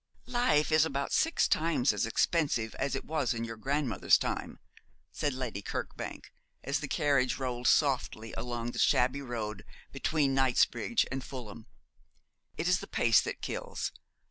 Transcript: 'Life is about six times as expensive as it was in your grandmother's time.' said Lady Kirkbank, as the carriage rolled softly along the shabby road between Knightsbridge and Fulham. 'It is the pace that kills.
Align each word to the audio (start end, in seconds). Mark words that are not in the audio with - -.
'Life 0.25 0.71
is 0.71 0.83
about 0.83 1.11
six 1.13 1.47
times 1.47 1.93
as 1.93 2.07
expensive 2.07 2.73
as 2.79 2.95
it 2.95 3.05
was 3.05 3.35
in 3.35 3.43
your 3.43 3.55
grandmother's 3.55 4.17
time.' 4.17 4.57
said 5.11 5.31
Lady 5.31 5.61
Kirkbank, 5.61 6.33
as 6.63 6.79
the 6.79 6.87
carriage 6.87 7.37
rolled 7.37 7.67
softly 7.67 8.33
along 8.35 8.71
the 8.71 8.79
shabby 8.79 9.21
road 9.21 9.63
between 9.91 10.33
Knightsbridge 10.33 11.05
and 11.11 11.23
Fulham. 11.23 11.67
'It 12.57 12.67
is 12.67 12.79
the 12.79 12.87
pace 12.87 13.21
that 13.21 13.41
kills. 13.43 13.91